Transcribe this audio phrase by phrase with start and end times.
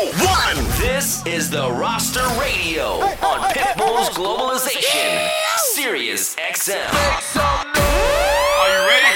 [0.00, 0.56] one.
[0.78, 2.84] This is the Roster Radio
[3.20, 5.28] on Pitbull's Globalization,
[5.74, 6.88] Sirius XM.
[7.36, 9.06] Are you ready?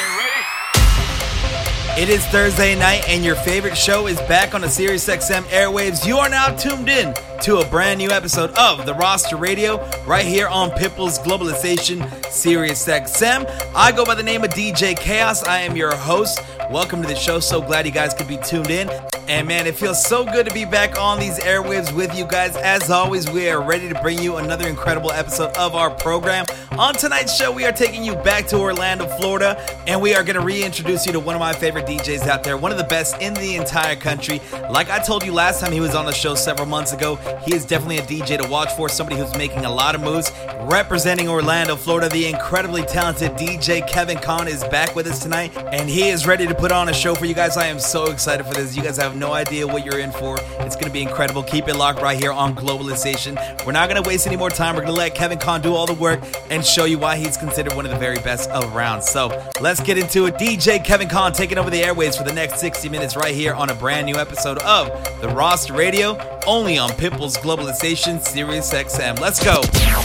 [2.03, 6.07] It is Thursday night, and your favorite show is back on the Sirius XM airwaves.
[6.07, 10.27] You are now tuned in to a brand new episode of the Roster Radio right
[10.27, 13.73] here on Pitbull's Globalization SiriusXM.
[13.75, 15.45] I go by the name of DJ Chaos.
[15.45, 16.41] I am your host.
[16.71, 17.41] Welcome to the show.
[17.41, 18.91] So glad you guys could be tuned in.
[19.27, 22.57] And man, it feels so good to be back on these airwaves with you guys.
[22.57, 26.45] As always, we are ready to bring you another incredible episode of our program.
[26.73, 30.39] On tonight's show, we are taking you back to Orlando, Florida, and we are going
[30.39, 33.21] to reintroduce you to one of my favorite DJs out there, one of the best
[33.23, 34.43] in the entire country.
[34.71, 37.55] Like I told you last time he was on the show several months ago, he
[37.55, 40.31] is definitely a DJ to watch for, somebody who's making a lot of moves.
[40.63, 45.89] Representing Orlando, Florida, the incredibly talented DJ Kevin Kon is back with us tonight, and
[45.89, 47.57] he is ready to put on a show for you guys.
[47.57, 48.77] I am so excited for this.
[48.77, 50.37] You guys have no idea what you're in for.
[50.61, 51.43] It's going to be incredible.
[51.43, 53.37] Keep it locked right here on Globalization.
[53.67, 54.75] We're not going to waste any more time.
[54.75, 57.37] We're going to let Kevin Kon do all the work and show you why he's
[57.37, 59.03] considered one of the very best around.
[59.03, 59.29] So
[59.61, 60.35] let's get into it.
[60.35, 63.71] DJ Kevin Kon taking over the airways for the next 60 minutes right here on
[63.71, 64.89] a brand new episode of
[65.21, 69.21] the Roster Radio, only on Pitbull's Globalization Sirius XM.
[69.21, 69.61] Let's go.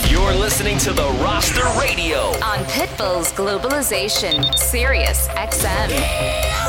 [0.09, 2.17] You're listening to the Roster Radio.
[2.43, 5.89] on Pitbull's Globalization, Sirius XM.
[5.91, 6.68] I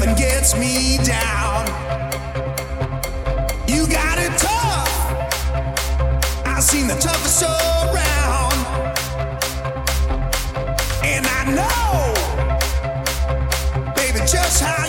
[0.00, 1.66] nothing gets me down.
[3.68, 4.88] You got it tough.
[6.46, 8.54] I've seen the toughest around.
[11.04, 12.14] And I know,
[13.94, 14.79] baby, just how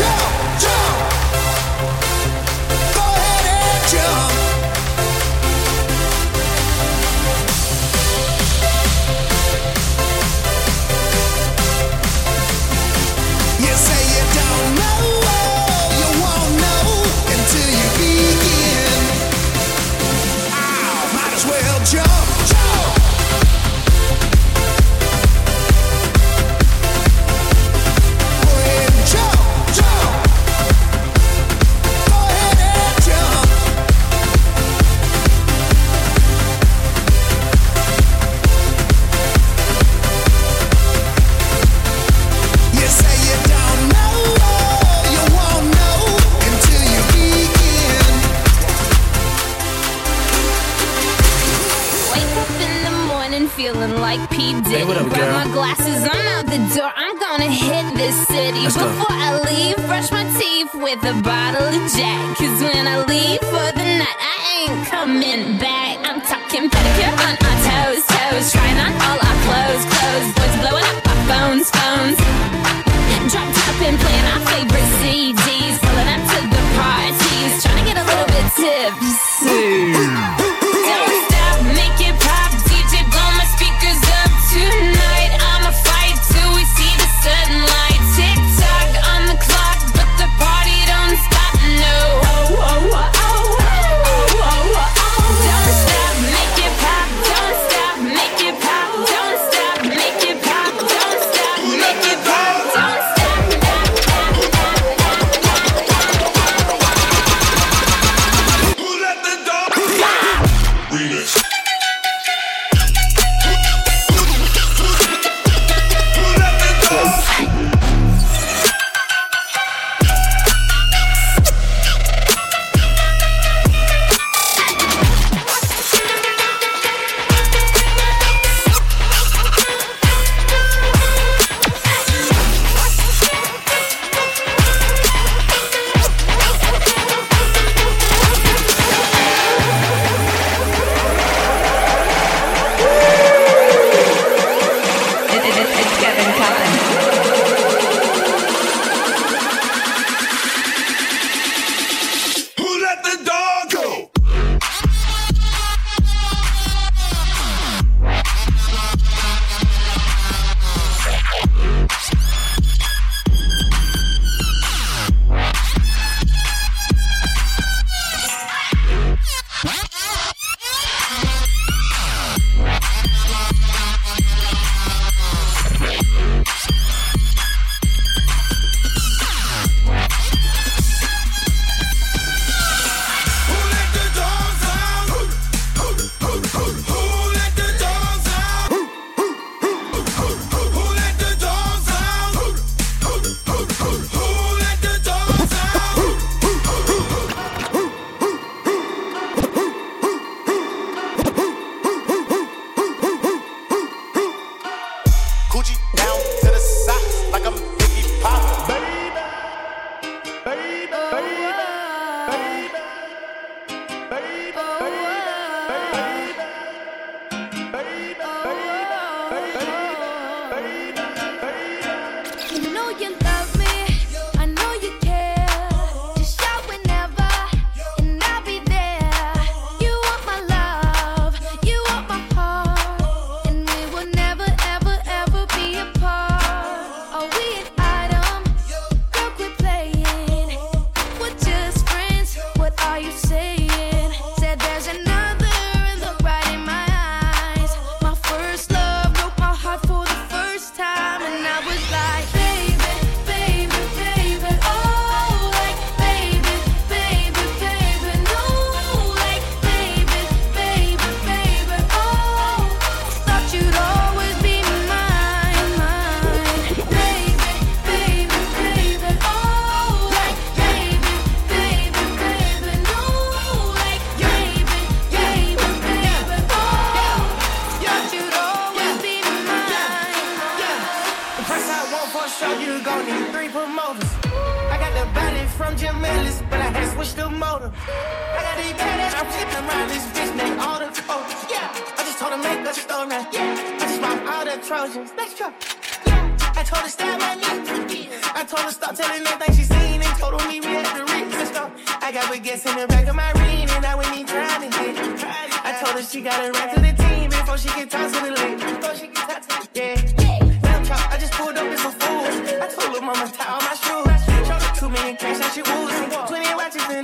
[0.00, 0.41] ahead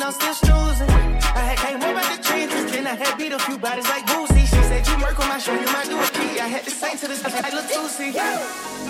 [0.09, 0.89] I'm still snoozing.
[0.89, 4.07] I had came up at the changes, then I had beat a few bodies like
[4.07, 4.41] Boosie.
[4.41, 6.41] She said, You work on my show, you my dookie.
[6.41, 8.13] I had to say to this bitch, I look Tootsie.
[8.17, 8.41] Yeah.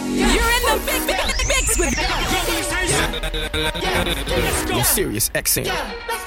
[0.06, 0.32] Yeah.
[0.32, 2.04] You're in the big, big, big mix with me.
[2.04, 2.30] Yo, yeah.
[2.30, 2.70] yeah.
[2.78, 3.50] yeah.
[3.52, 3.74] yeah.
[3.82, 4.14] yeah.
[4.14, 4.76] yeah.
[4.76, 4.82] yeah.
[4.82, 5.66] Sirius XM.
[5.66, 6.17] Yeah.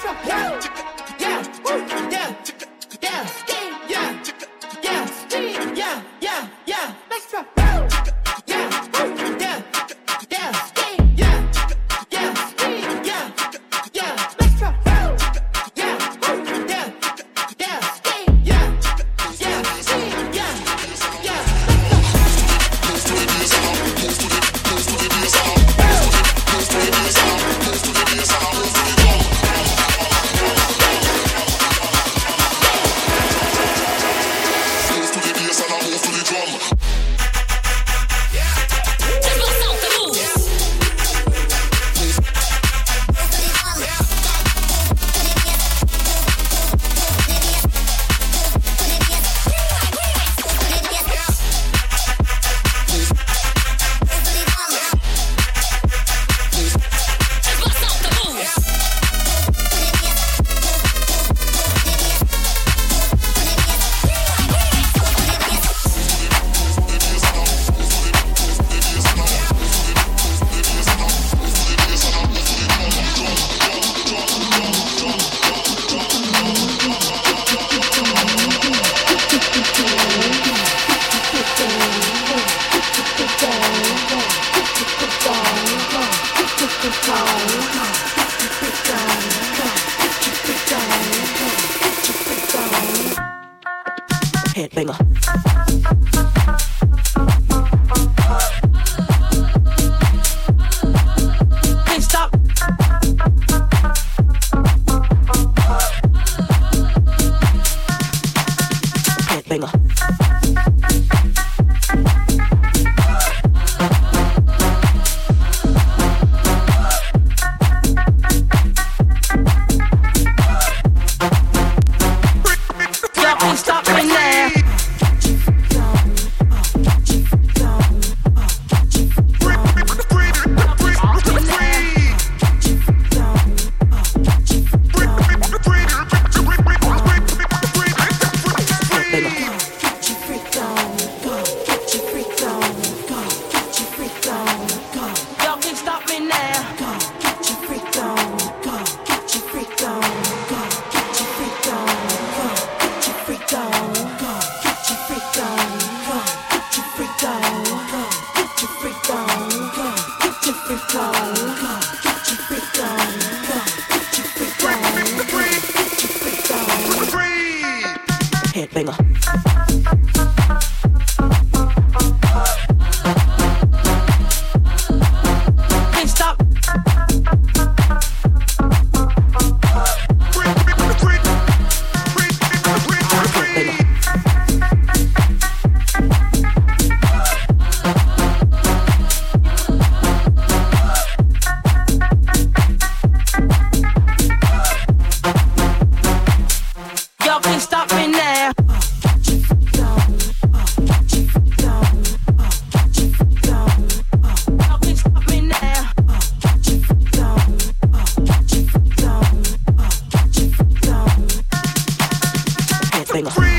[213.11, 213.50] fringa.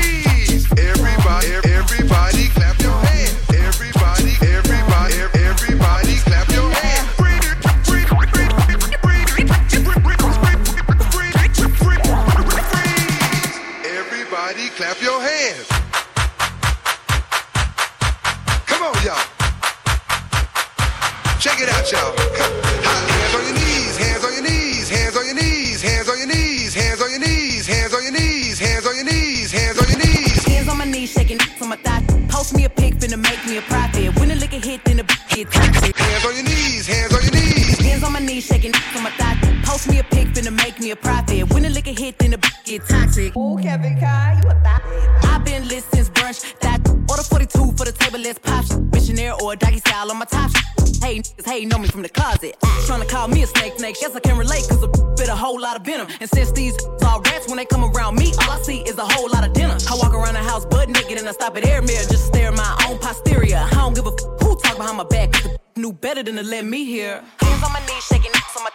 [66.37, 67.21] to let me hear.
[67.39, 68.72] Hands on my knees, shaking on my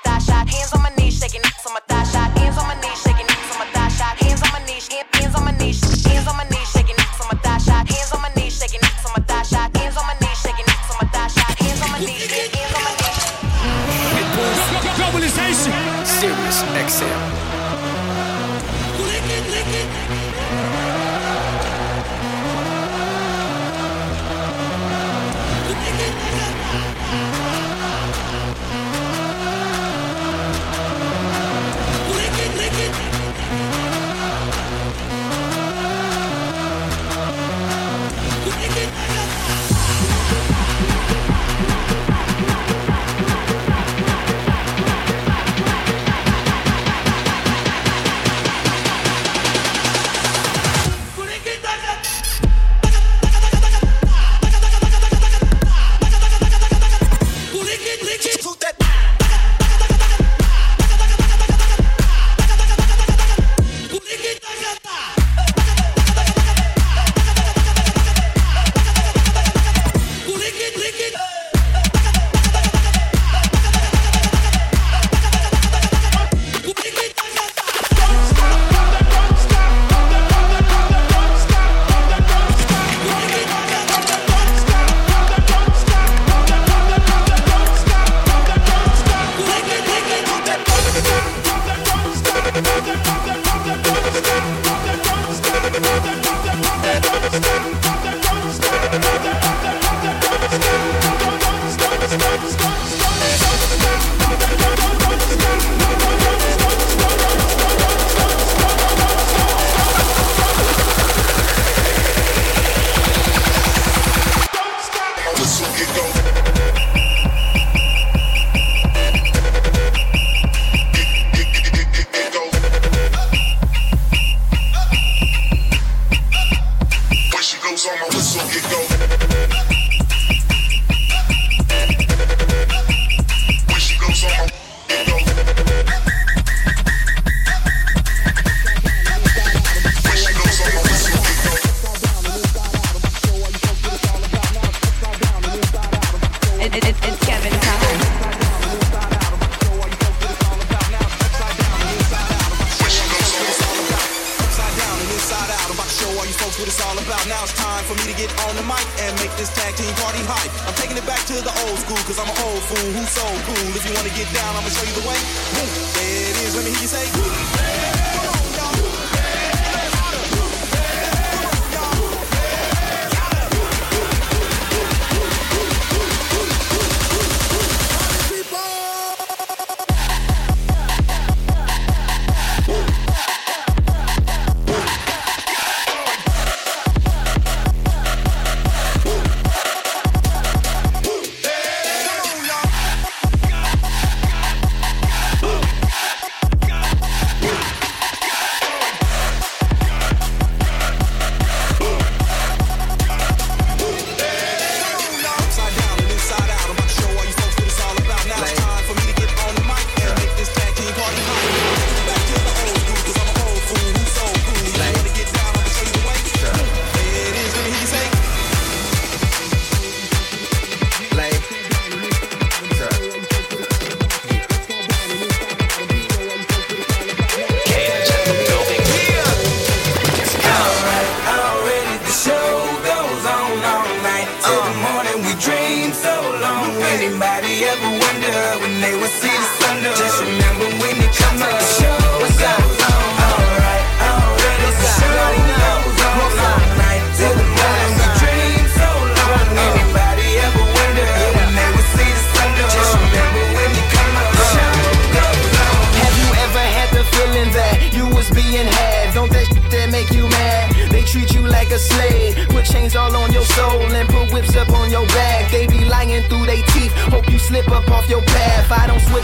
[156.36, 157.22] folks what it's all about.
[157.28, 159.92] Now it's time for me to get on the mic and make this tag team
[160.02, 160.52] party hype.
[160.68, 163.24] I'm taking it back to the old school, cause I'm an old fool who's so
[163.48, 163.68] cool.
[163.72, 165.18] If you wanna get down, I'ma show you the way.
[165.56, 167.04] Boom, there it is, let me hear you say,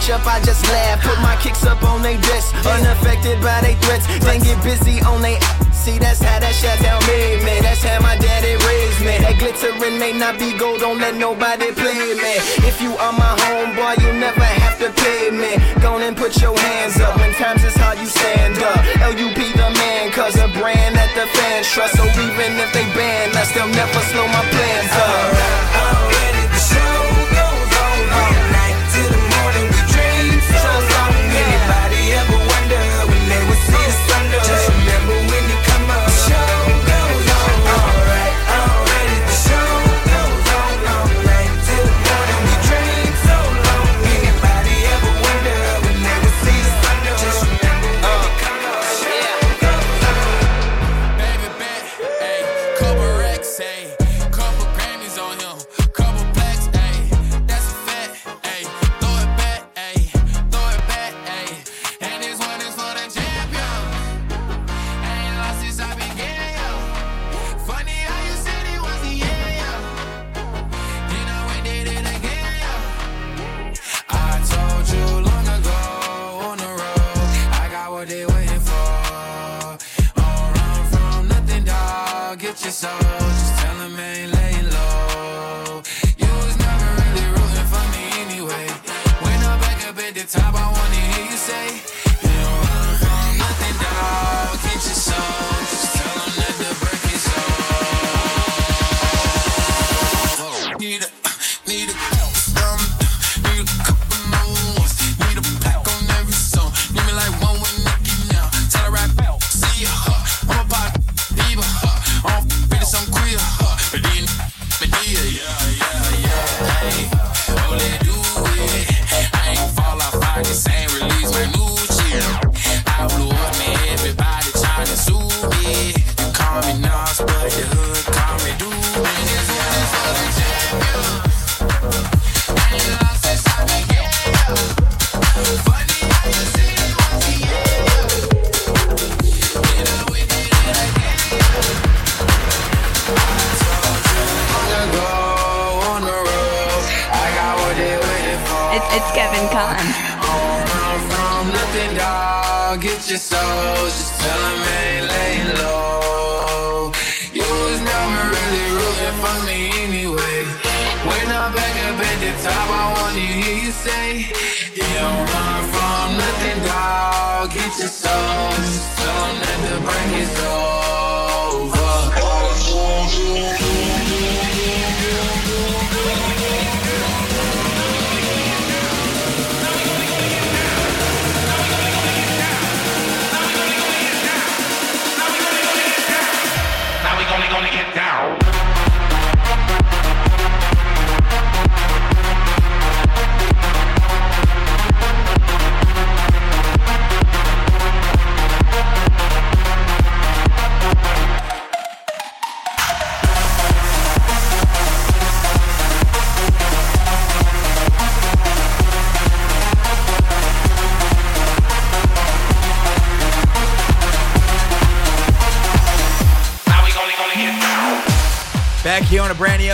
[0.05, 1.01] switch up, I just laugh.
[1.01, 4.05] Put my kicks up on they desk, unaffected by they threats.
[4.23, 5.39] Then get busy on they.
[5.71, 7.61] See, that's how that shit tell me, man.
[7.61, 9.17] That's how my daddy raised me.
[9.21, 12.33] That glittering may not be gold, don't let nobody play me.
[12.65, 15.57] If you are my homeboy, you never have to pay me.
[15.81, 17.17] Go and put your hands up.
[17.17, 18.81] When times is hard, you stand up.
[19.13, 21.97] LUP the man, cause a brand that the fans trust.
[21.97, 25.65] So even if they ban us, they'll never slow my plans up.
[25.75, 26.24] Already the show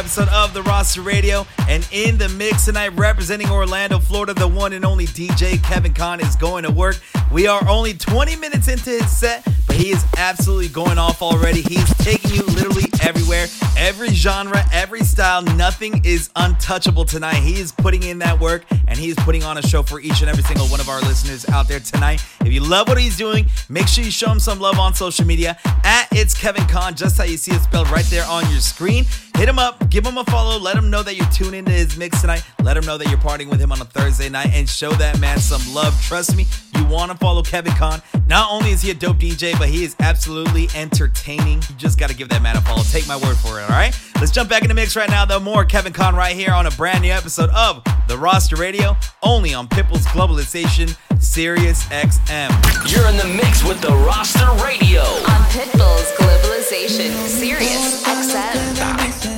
[0.02, 4.74] episode of the Roster Radio, and in the mix tonight, representing Orlando, Florida, the one
[4.74, 7.00] and only DJ Kevin Kon is going to work.
[7.32, 11.62] We are only 20 minutes into his set, but he is absolutely going off already.
[11.62, 15.42] He's taking you literally everywhere, every genre, every style.
[15.42, 17.36] Nothing is untouchable tonight.
[17.36, 20.22] He is putting in that work, and he is putting on a show for each
[20.22, 22.24] and every single one of our listeners out there tonight.
[22.42, 25.26] If you love what he's doing, make sure you show him some love on social
[25.26, 28.60] media at It's Kevin Kon, just how you see it spelled right there on your
[28.60, 29.06] screen.
[29.38, 31.98] Hit him up, give him a follow, let him know that you're tuned into his
[31.98, 32.44] mix tonight.
[32.62, 35.20] Let him know that you're partying with him on a Thursday night and show that
[35.20, 36.00] man some love.
[36.04, 38.02] Trust me, you want to follow Kevin Kon.
[38.28, 41.64] Not only is he a dope DJ, but he is absolutely entertaining.
[41.70, 42.84] You just got to give that man a follow.
[42.84, 43.98] Take my word for it, all right?
[44.20, 45.40] Let's jump back in the mix right now, though.
[45.40, 49.54] More Kevin Kon right here on a brand new episode of The Roster Radio, only
[49.54, 52.50] on Pitbull's Globalization, Sirius XM.
[52.92, 55.02] You're in the mix with the Roster Radio.
[55.02, 59.31] On Pitbull's Globalization, Sirius XM.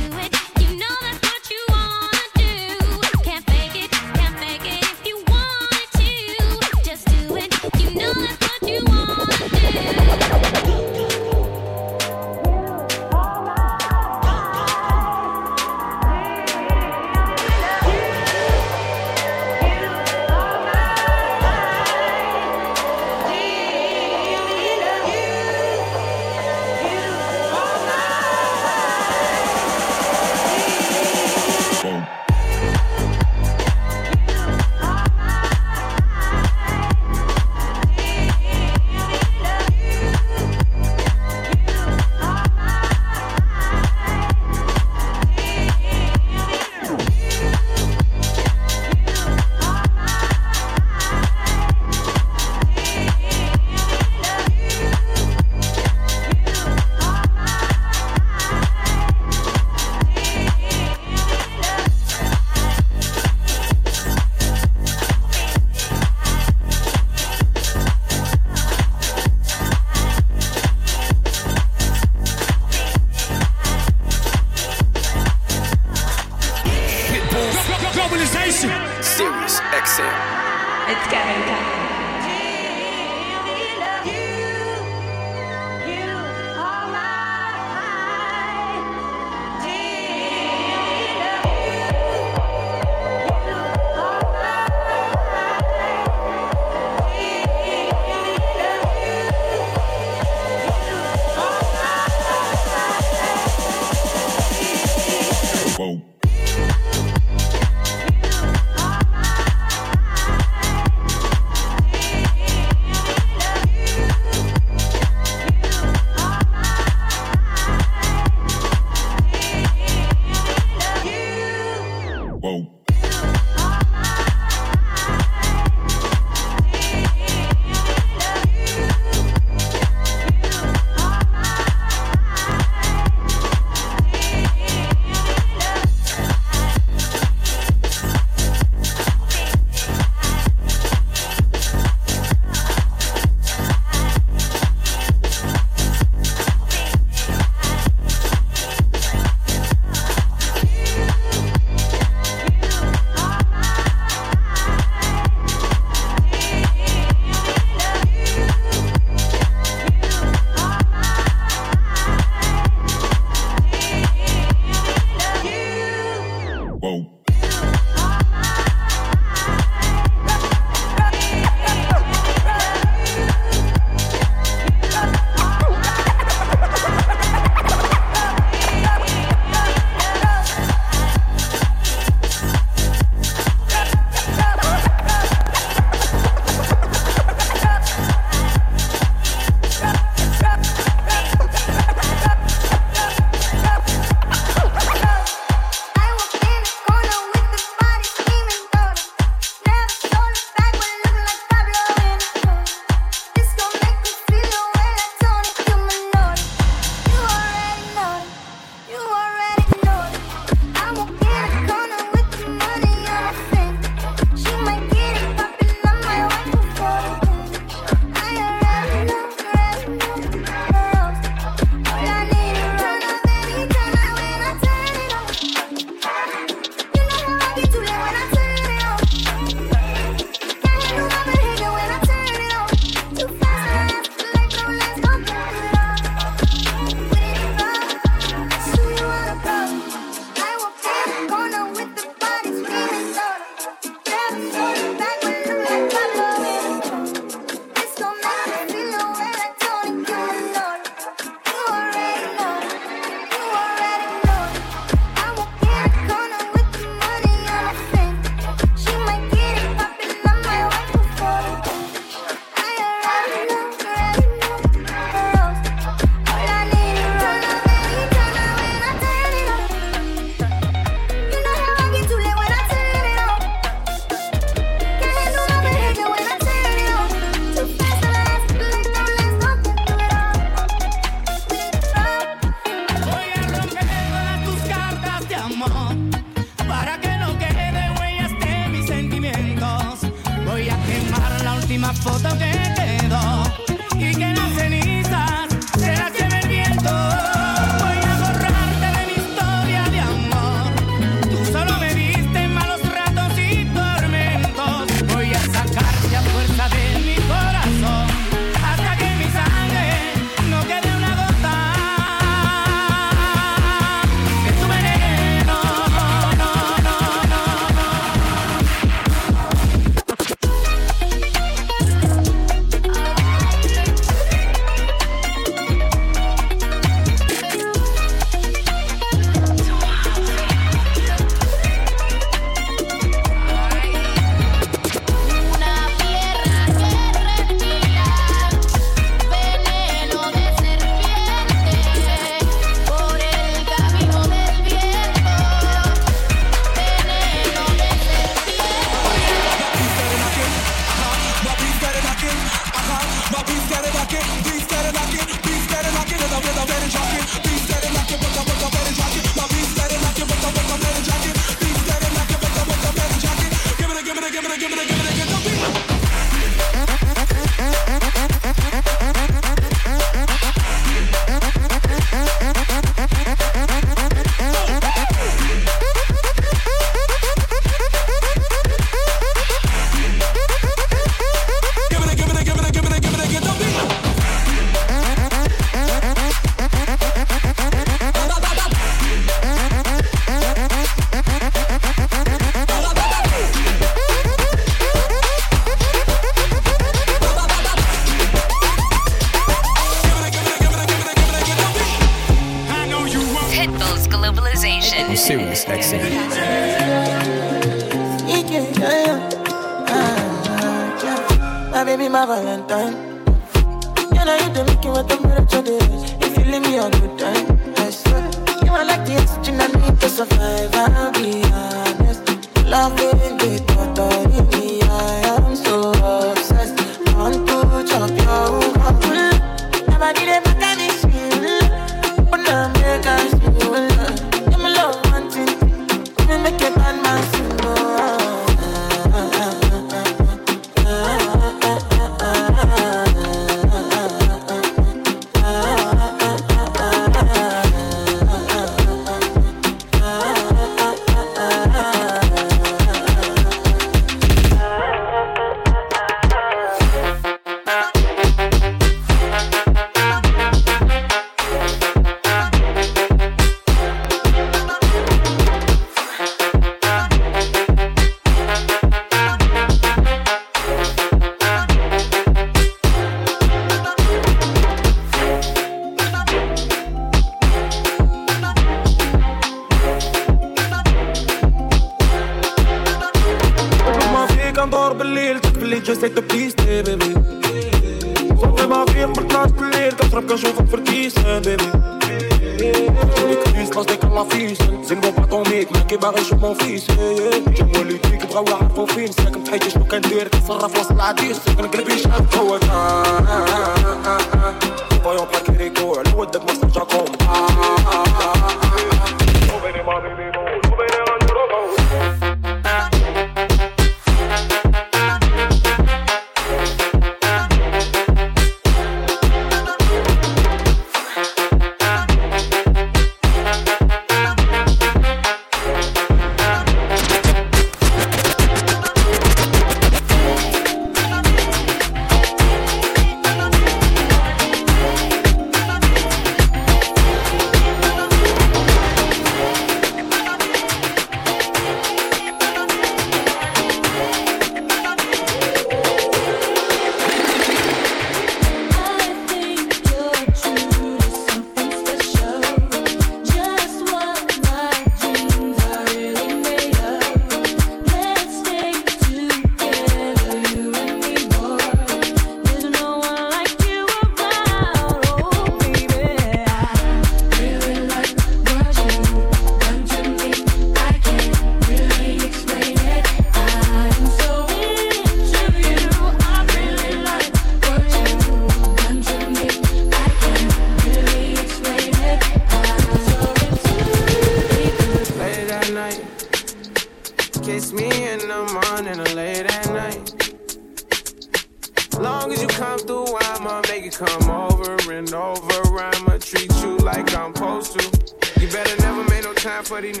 [593.92, 595.78] Come over and over.
[595.78, 598.40] I'ma treat you like I'm supposed to.
[598.40, 600.00] You better never make no time for these.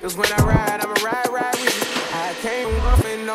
[0.00, 1.51] Cause when I ride, I'ma ride, ride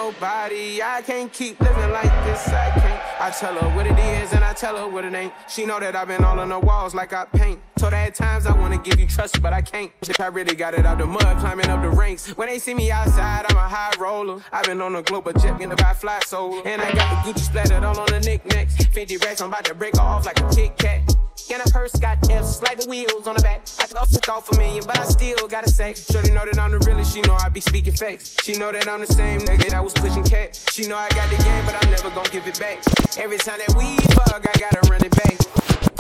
[0.07, 0.81] nobody.
[0.81, 2.47] I can't keep living like this.
[2.47, 3.01] I can't.
[3.19, 5.33] I tell her what it is and I tell her what it ain't.
[5.49, 7.59] She know that I've been all on the walls like I paint.
[7.77, 9.91] Told her at times I wanna give you trust, but I can't.
[10.03, 12.29] If I really got it out the mud, climbing up the ranks.
[12.37, 14.41] When they see me outside, I'm a high roller.
[14.51, 16.61] I've been on a global jet, getting by fly solo.
[16.63, 18.77] And I got the Gucci splattered all on the knickknacks.
[18.77, 21.01] 50 racks, I'm about to break off like a Kit Kat.
[21.49, 23.61] And a purse got F's, like the wheels on the back.
[23.79, 25.93] I could off off a million, but I still gotta say.
[25.93, 28.35] Shorty know that I'm the realest, she know I be speaking facts.
[28.43, 30.59] She know that I'm the same nigga that was pushing cat.
[30.71, 32.83] She know I got the game, but I'm never gonna give it back.
[33.17, 35.37] Every time that we fuck, I gotta run it back.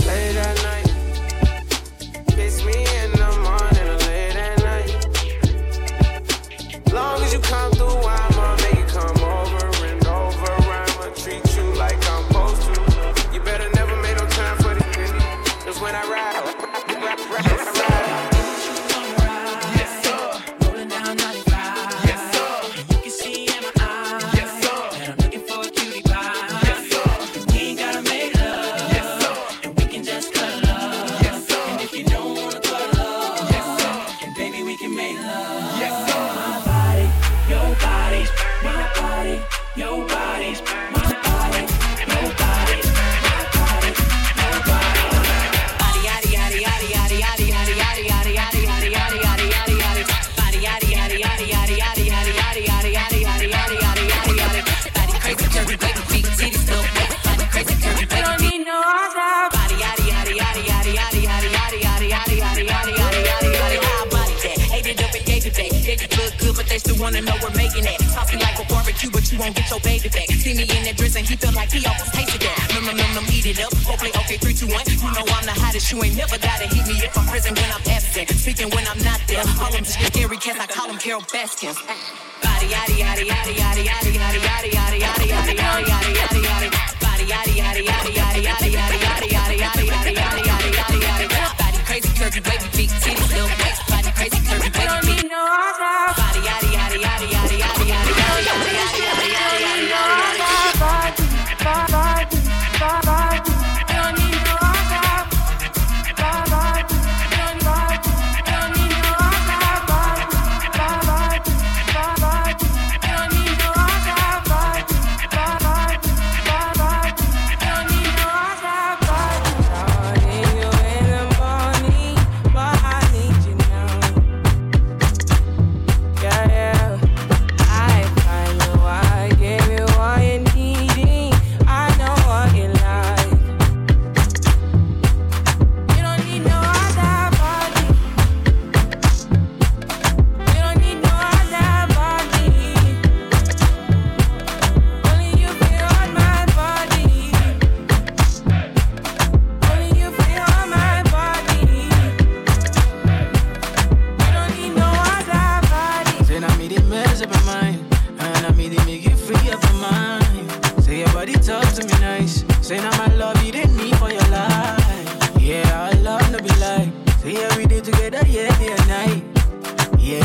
[0.05, 0.87] Late at night,
[2.35, 4.91] kiss me in the morning late at night.
[6.91, 8.36] Long as you come through, I'ma
[66.77, 67.97] they still wanna know we're making it.
[68.13, 70.29] Saucy like a barbecue, but you won't get your baby back.
[70.29, 72.53] See me in that dress and he felt like he almost tasted that.
[72.69, 73.73] Num num num num, eat it up.
[73.97, 74.85] Play okay, three, two, one.
[74.85, 75.89] You know I'm the hottest.
[75.89, 78.29] You ain't never gotta hit me if I'm present when I'm absent.
[78.29, 79.41] Speaking when I'm not there.
[79.57, 81.81] Call them scary cats, I call them Carol Baskins.
[82.45, 86.69] Body yaddy yaddy yaddy yaddy yaddy yaddy yaddy yaddy yaddy yaddy yaddy yaddy yaddy yaddy.
[87.01, 91.57] Body yaddy yaddy yaddy yaddy yaddy yaddy yaddy yaddy yaddy yaddy yaddy yaddy yaddy yaddy.
[91.57, 93.81] Body crazy, curvy, wavy, big titties, little waist.
[93.89, 95.25] Body crazy, curvy, wavy, big.
[95.25, 96.26] Body yaddy yaddy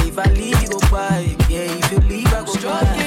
[0.06, 1.36] if I leave you go by.
[1.48, 3.01] Yeah, if you leave I go Stroking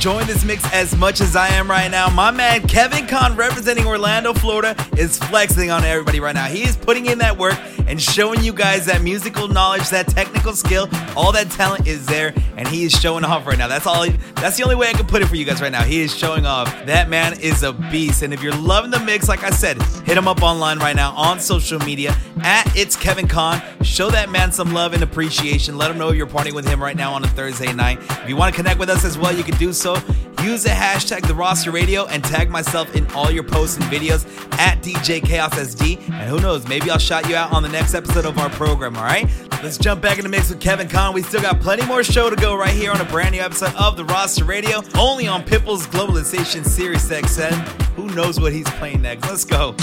[0.00, 2.08] enjoying this mix as much as I am right now.
[2.08, 6.46] My man Kevin Kon, representing Orlando, Florida, is flexing on everybody right now.
[6.46, 10.54] He is putting in that work and showing you guys that musical knowledge, that technical
[10.54, 13.68] skill, all that talent is there, and he is showing off right now.
[13.68, 14.06] That's all.
[14.40, 15.82] That's the only way I can put it for you guys right now.
[15.82, 16.66] He is showing off.
[16.86, 18.22] That man is a beast.
[18.22, 21.12] And if you're loving the mix, like I said, hit him up online right now
[21.12, 23.60] on social media at it's Kevin Kon.
[23.82, 25.76] Show that man some love and appreciation.
[25.76, 27.98] Let him know you're partying with him right now on a Thursday night.
[28.00, 29.94] If you want to connect with us as well, you can do so.
[30.42, 34.24] Use the hashtag the roster radio and tag myself in all your posts and videos
[34.58, 35.98] at DJ Chaos SD.
[36.08, 38.96] And who knows, maybe I'll shout you out on the next episode of our program,
[38.96, 39.28] all right?
[39.62, 41.12] Let's jump back in the mix with Kevin Kon.
[41.12, 43.74] We still got plenty more show to go right here on a brand new episode
[43.74, 47.52] of the roster radio, only on Pitbull's Globalization Sirius XM.
[47.94, 49.28] Who knows what he's playing next?
[49.28, 49.76] Let's go.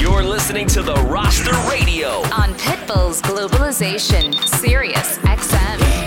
[0.00, 2.20] You're listening to the roster radio.
[2.32, 6.03] On Pitbull's Globalization, Sirius XM.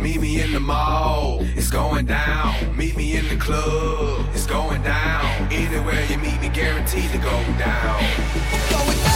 [0.00, 2.76] Meet me in the mall, it's going down.
[2.76, 5.52] Meet me in the club, it's going down.
[5.52, 8.00] Anywhere you meet me, guaranteed to go down.
[8.70, 9.07] Going down.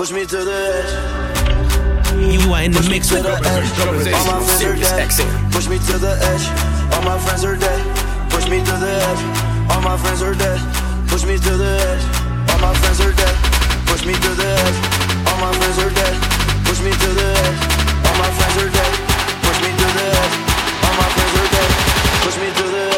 [0.00, 0.96] Push me to the edge.
[2.16, 3.68] You are in the Push mix with the edge.
[4.16, 5.52] All my friends are dead.
[5.52, 6.46] Push me to the edge.
[6.96, 7.84] All my friends are dead.
[8.32, 9.20] Push me to the edge.
[9.68, 10.56] All my friends are dead.
[11.04, 12.04] Push me to the edge.
[12.48, 13.36] All my friends are dead.
[13.92, 14.78] Push me to the edge.
[15.28, 16.16] All my friends are dead.
[16.64, 17.60] Push me to the edge.
[18.08, 18.92] All my friends are dead.
[19.44, 20.34] Push me to the edge.
[20.80, 21.70] All my friends are dead.
[22.24, 22.89] Push me to the edge.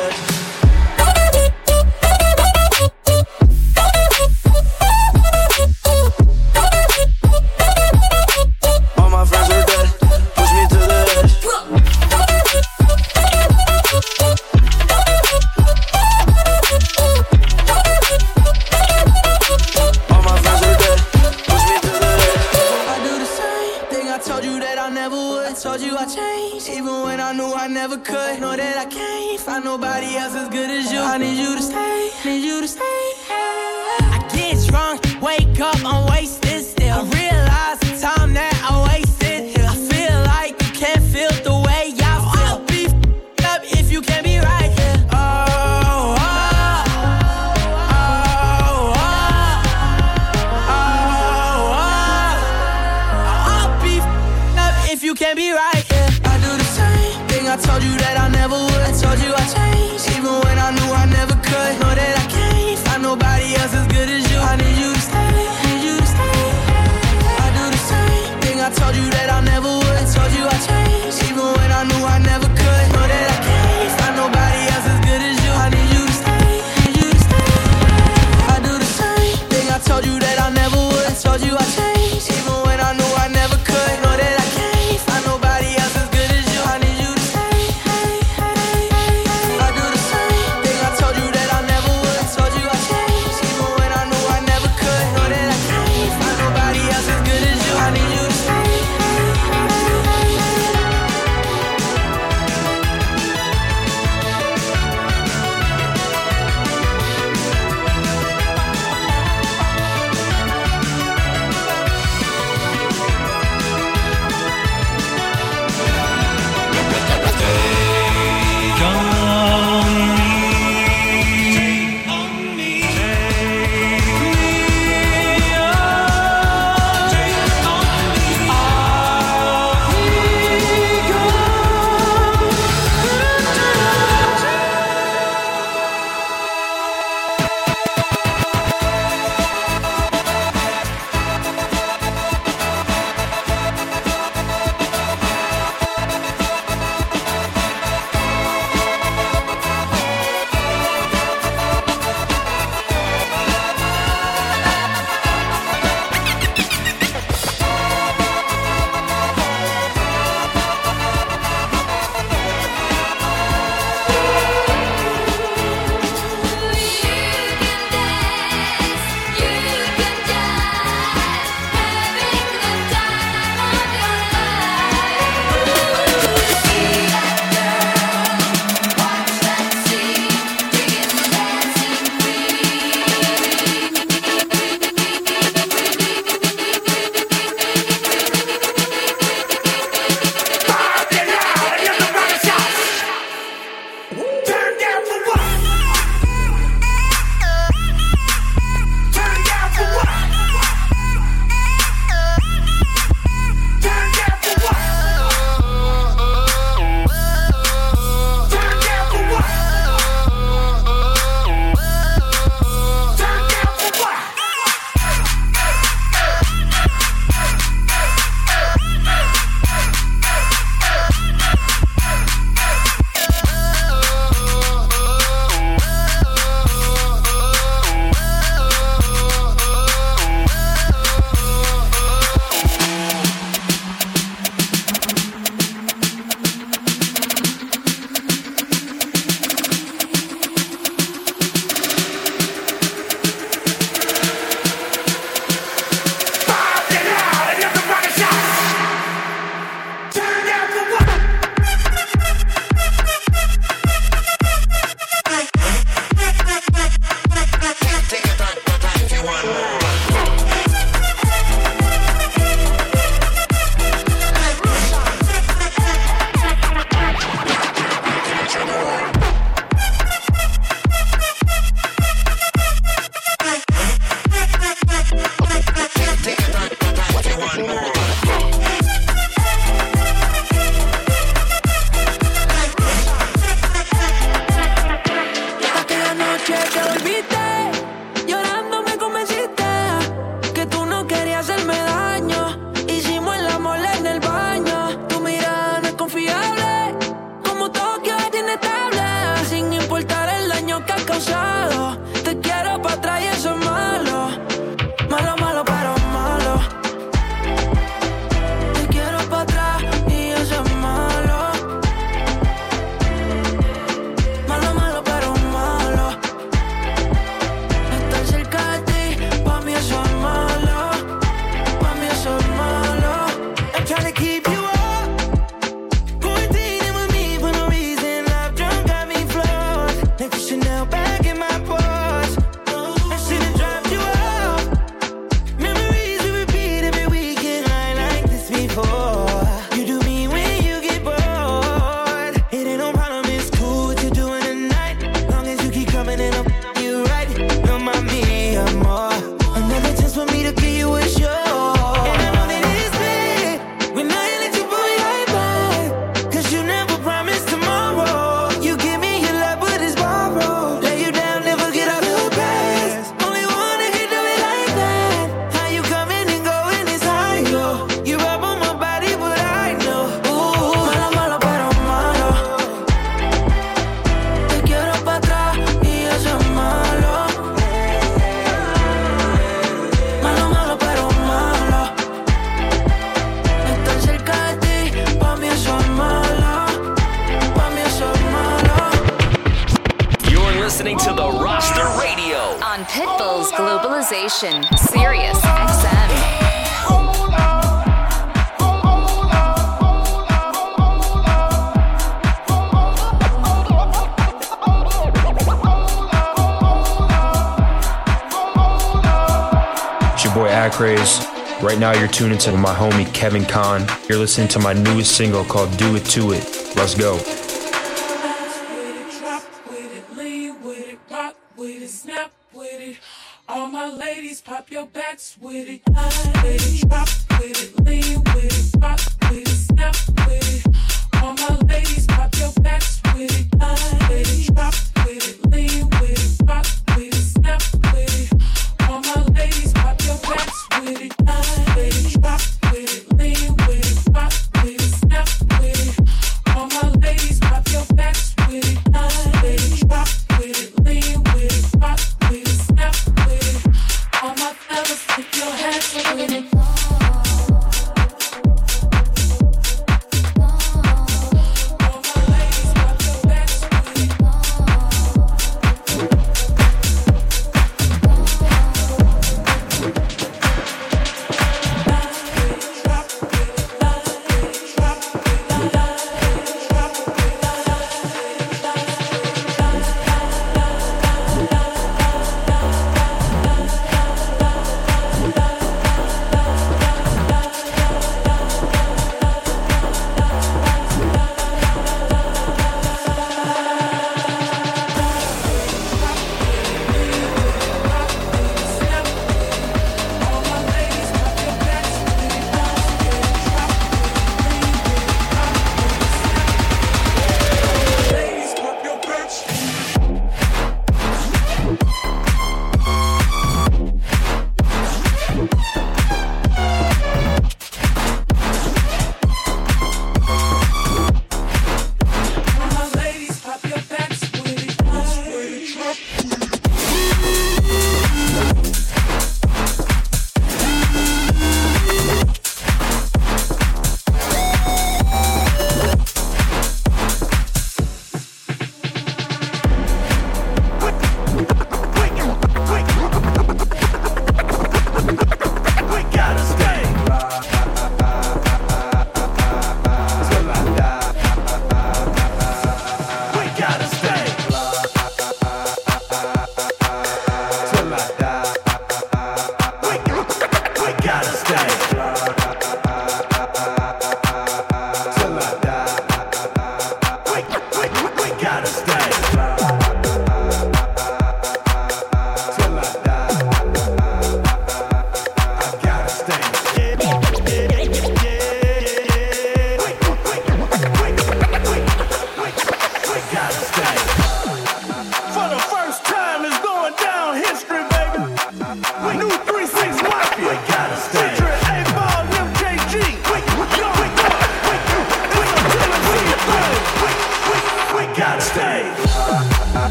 [411.83, 413.85] Now, you're tuning to my homie Kevin Kon.
[414.09, 416.76] You're listening to my newest single called Do It To It.
[416.76, 417.41] Let's go.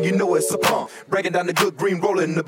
[0.00, 0.90] And you know it's a pump.
[1.08, 2.42] Breaking down the good green, rolling the.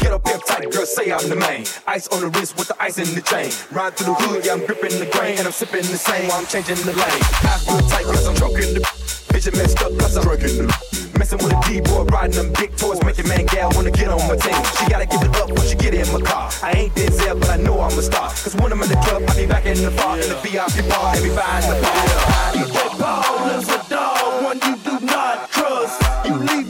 [0.00, 1.64] Get up here tight, girl, say I'm the main.
[1.86, 3.50] Ice on the wrist with the ice in the chain.
[3.70, 5.38] Ride through the hood, yeah, I'm gripping the grain.
[5.38, 7.22] And I'm sipping the same while I'm changing the lane.
[7.46, 8.82] I feel tight cause I'm choking the.
[9.30, 10.66] Vision messed up cause I'm drinking the.
[11.18, 14.36] Messing with a D-boy, riding them big toys, making man gal wanna get on my
[14.36, 14.58] team.
[14.74, 16.50] She gotta give it up when she get in my car.
[16.62, 18.34] I ain't Denzel, but I know I'm a star.
[18.34, 20.90] Cause when I'm in the club, I be back in the bar, in the VIP
[20.90, 22.50] bar, everybody in the bar.
[22.50, 26.02] DJ Paul is a dog, one you do not trust.
[26.26, 26.65] You leave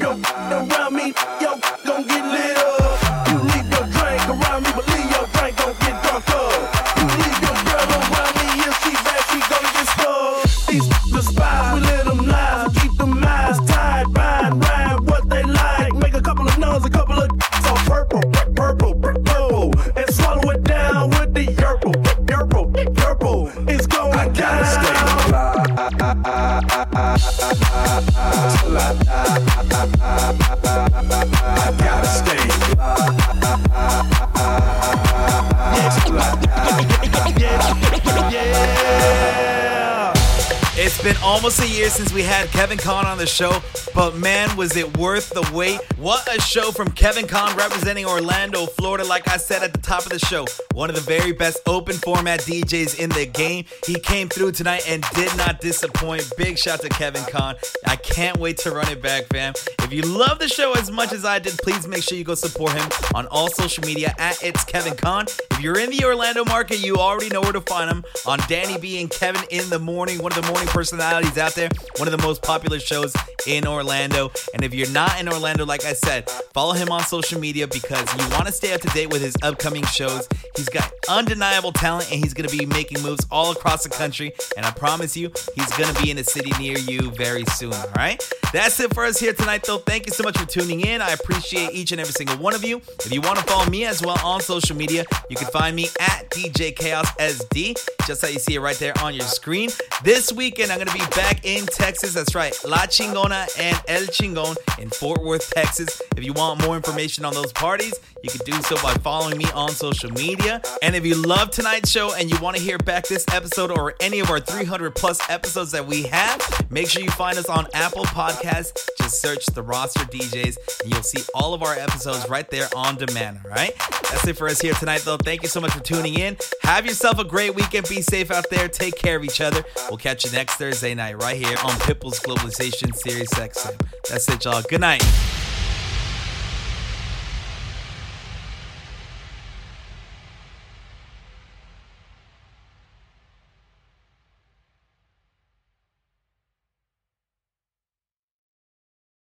[41.22, 43.62] almost a year since we had Kevin Kon on the show,
[43.94, 45.78] but man, was it worth the wait.
[45.98, 49.04] What a show from Kevin Kon representing Orlando, Florida.
[49.04, 51.94] Like I said at the top of the show, one of the very best open
[51.94, 53.66] format DJs in the game.
[53.86, 56.32] He came through tonight and did not disappoint.
[56.36, 57.54] Big shout to Kevin Kon.
[57.86, 59.54] I can't wait to run it back, fam.
[59.82, 62.34] If you love the show as much as I did, please make sure you go
[62.34, 65.26] support him on all social media at It's Kevin Kon.
[65.52, 68.78] If you're in the Orlando market, you already know where to find him on Danny
[68.78, 70.66] B and Kevin in the morning, one of the morning
[70.96, 71.68] personalities out there,
[71.98, 73.12] one of the most popular shows
[73.46, 74.30] in Orlando.
[74.54, 78.12] And if you're not in Orlando, like I said, follow him on social media because
[78.14, 80.26] you want to stay up to date with his upcoming shows.
[80.56, 84.32] He's got undeniable talent and he's going to be making moves all across the country.
[84.56, 87.72] And I promise you, he's going to be in a city near you very soon.
[87.72, 88.22] All right.
[88.52, 89.78] That's it for us here tonight, though.
[89.78, 91.02] Thank you so much for tuning in.
[91.02, 92.78] I appreciate each and every single one of you.
[93.04, 95.88] If you want to follow me as well on social media, you can find me
[96.00, 97.76] at DJ Chaos SD,
[98.06, 99.70] just how you see it right there on your screen.
[100.02, 102.14] This weekend, I'm going to be back in Texas.
[102.14, 106.00] That's right, La Chingona and El Chingon in Fort Worth, Texas.
[106.16, 109.46] If you want more information on those parties, you can do so by following me
[109.54, 110.60] on social media.
[110.82, 113.94] And if you love tonight's show and you want to hear back this episode or
[114.00, 117.66] any of our 300 plus episodes that we have, make sure you find us on
[117.74, 118.72] Apple Podcasts.
[118.98, 122.96] Just search the roster DJs and you'll see all of our episodes right there on
[122.96, 123.40] demand.
[123.44, 123.72] All right.
[124.10, 125.16] That's it for us here tonight, though.
[125.16, 126.36] Thank you so much for tuning in.
[126.62, 127.88] Have yourself a great weekend.
[127.88, 128.68] Be safe out there.
[128.68, 129.64] Take care of each other.
[129.88, 133.80] We'll catch you next Thursday night right here on Pitbull's Globalization Sirius XM.
[134.08, 134.62] That's it, y'all.
[134.62, 135.02] Good night.